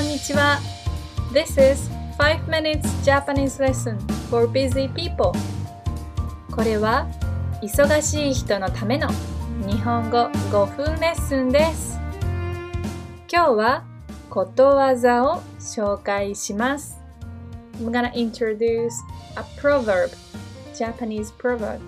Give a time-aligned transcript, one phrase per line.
[0.00, 0.58] んにちは
[1.30, 3.98] This is 5 minutes Japanese lesson
[4.30, 5.32] for busy people
[6.50, 7.06] これは
[7.62, 9.08] 忙しい人のための
[9.66, 11.98] 日本語5分レッスンです
[13.30, 13.84] 今日は
[14.30, 16.98] ことわざを紹介します
[17.78, 18.90] I'm gonna introduce
[19.36, 20.16] a proverb
[20.74, 21.78] Japanese proverb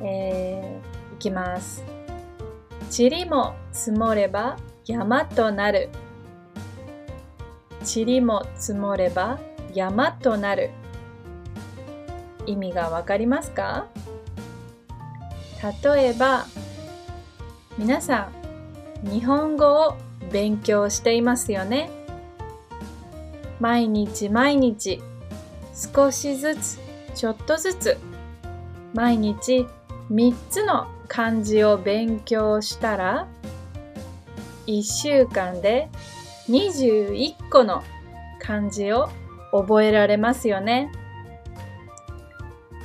[0.00, 1.82] えー、いきます
[2.96, 5.88] 塵も積もれば山となる
[7.82, 9.38] 塵も積もれば
[9.74, 10.70] 山となる。
[12.46, 13.86] 意味がわかりますか？
[15.84, 16.46] 例えば
[17.78, 18.30] 皆さ
[19.04, 19.96] ん日本語を
[20.32, 21.90] 勉強していますよね。
[23.60, 25.00] 毎日毎日
[25.94, 26.80] 少しずつ
[27.14, 27.96] ちょっとずつ
[28.92, 29.66] 毎日
[30.10, 33.28] 3つの漢字を勉強したら
[34.66, 35.88] 1週間で
[36.48, 37.82] 21個の
[38.40, 39.08] 漢字を
[39.52, 40.90] 覚えられますよね。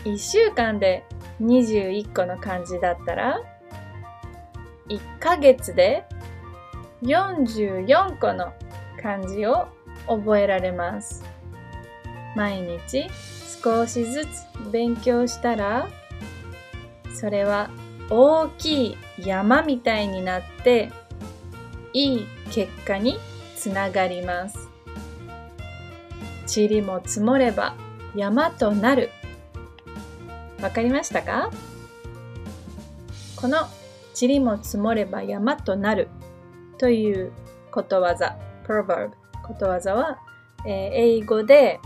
[0.03, 1.03] 1週間で
[1.41, 3.41] 21個の漢字だったら
[4.87, 6.05] 1ヶ月で
[7.01, 8.53] 44個の
[9.01, 9.67] 漢字を
[10.07, 11.23] 覚えられます。
[12.35, 13.07] 毎日
[13.63, 15.87] 少しずつ勉強したら
[17.13, 17.69] それは
[18.09, 20.91] 大きい山みたいになって
[21.93, 23.17] いい結果に
[23.67, 24.69] つながります。
[26.55, 27.75] 塵も積もれば
[28.15, 29.09] 山となる。
[30.61, 31.51] わかりましたか？
[33.35, 33.67] この
[34.19, 36.07] 塵も積もれば山となる
[36.77, 37.33] という
[37.69, 39.11] ことわざ、proverb
[39.43, 40.17] ことわざは、
[40.65, 40.71] えー、
[41.19, 41.81] 英語で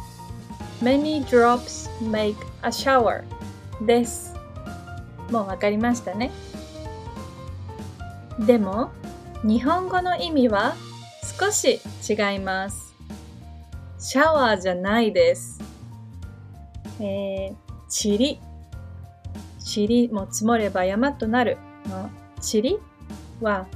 [0.83, 3.23] Many drops make a shower
[3.83, 4.35] です。
[5.31, 6.29] もうわかりましたね。
[8.39, 8.91] でも、
[9.43, 10.75] 日本語の意味は
[11.23, 12.93] 少し違います。
[13.99, 15.59] シャワーじゃないです。
[16.99, 17.55] えー、
[17.87, 18.39] チリ。
[19.59, 22.09] チリも積もれば山となるの
[22.41, 22.79] チリ
[23.39, 23.67] は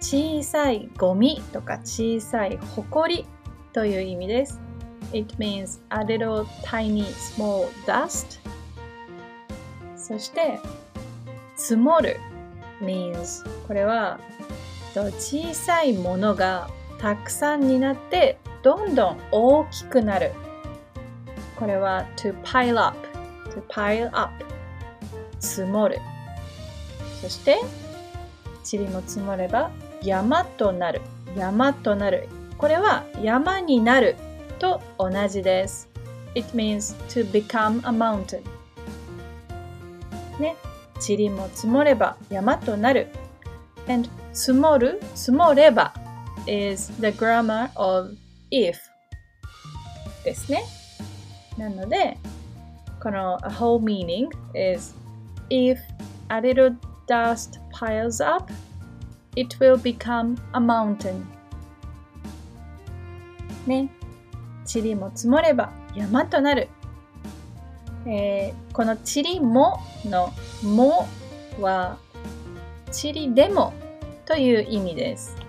[0.00, 3.24] 小さいゴミとか小さいホコリ
[3.72, 4.60] という意味です。
[5.12, 8.40] It means a little tiny small dust
[9.96, 10.58] そして
[11.56, 12.18] 積もる
[12.80, 14.18] means これは
[14.94, 20.32] 小さいものがたくさんになってどんどん大きくなる。
[21.56, 22.96] これは to pile up,
[23.50, 24.44] to pile up
[25.38, 25.98] 積もる。
[27.22, 27.58] そして
[28.70, 29.70] 塵も積もれば
[30.02, 31.00] 山となる。
[31.36, 32.28] 山となる。
[32.58, 34.16] これは山になる
[34.58, 35.88] と同じです。
[36.34, 38.42] It means to become a mountain.
[40.40, 40.56] ね。
[41.00, 43.08] 塵も積もれば山となる。
[43.88, 45.94] and 積もる、積もれば
[46.46, 48.14] is the grammar of
[48.50, 48.76] if
[50.24, 50.64] ですね。
[51.56, 52.18] なので、
[53.02, 54.94] この a whole meaning is
[55.50, 55.78] if
[56.28, 58.52] a little dust piles up,
[59.36, 61.24] it will become a mountain.
[63.66, 63.90] ね。
[64.72, 66.68] 塵も積もれば山となる。
[68.06, 70.32] えー、この塵もの
[70.62, 71.08] も
[71.60, 71.98] は
[72.90, 73.72] 塵でも
[74.24, 75.47] という意味です。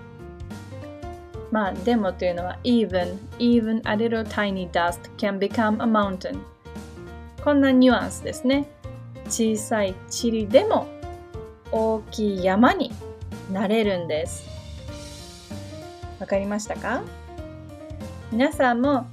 [1.52, 6.40] まあ、でもというのは even, even a little tiny dust can become a mountain
[7.44, 8.68] こんなニュアンスですね。
[9.26, 10.88] 小さい塵でも
[11.72, 12.92] 大きい山に
[13.52, 14.48] なれるんです。
[16.20, 17.02] わかりましたか？
[18.32, 19.08] 皆さんも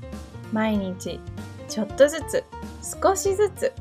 [0.53, 1.21] 毎日
[1.69, 2.45] ちょっとずつ
[3.03, 3.73] 少しずつ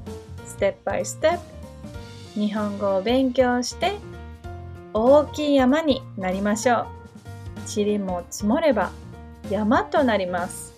[0.45, 3.97] ステップバイステップ日本語を勉強して
[4.93, 6.85] 大きい山になりましょう。
[7.65, 8.91] 塵も積もれば
[9.49, 10.73] 山となります。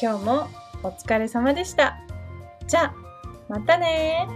[0.00, 0.48] 今日も
[0.82, 1.98] お疲れ様でした。
[2.66, 2.94] じゃあ、
[3.48, 4.28] またね